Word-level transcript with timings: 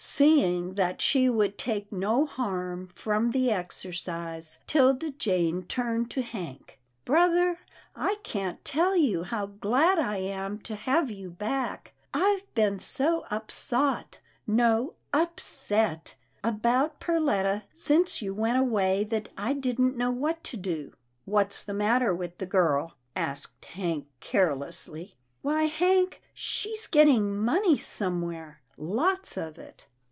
Seeing 0.03 0.73
that 0.75 0.99
she 0.99 1.29
would 1.29 1.59
take 1.59 1.91
no 1.91 2.25
harm 2.25 2.89
from 2.95 3.29
the 3.31 3.51
exercise, 3.51 4.57
'Tilda 4.65 5.11
Jane 5.11 5.63
turned 5.63 6.09
to 6.11 6.23
Hank," 6.23 6.79
Brother, 7.05 7.59
I 7.95 8.15
can't 8.23 8.63
tell 8.65 8.95
you 8.95 9.23
how 9.23 9.45
glad 9.45 9.99
I 9.99 10.17
am 10.17 10.57
to 10.61 10.75
have 10.75 11.11
you 11.11 11.29
back. 11.29 11.93
I've 12.15 12.51
been 12.55 12.79
so 12.79 13.25
upsot— 13.29 14.17
no 14.47 14.95
upset, 15.13 16.15
about 16.43 16.99
Perletta 16.99 17.63
since 17.71 18.23
you 18.23 18.33
went 18.33 18.57
away 18.57 19.03
that 19.03 19.29
I 19.37 19.53
didn't 19.53 19.97
know 19.97 20.11
what 20.11 20.43
to 20.45 20.57
do."" 20.57 20.93
What's 21.25 21.63
the 21.63 21.75
matter 21.75 22.13
with 22.13 22.39
the 22.39 22.47
girl?" 22.47 22.95
asked 23.15 23.65
Hank 23.65 24.07
carelessly." 24.19 25.15
Why 25.43 25.65
Hank, 25.65 26.23
she's 26.33 26.87
getting 26.87 27.37
money 27.37 27.77
somewhere— 27.77 28.61
lots 28.77 29.37
of 29.37 29.59
it." 29.59 29.85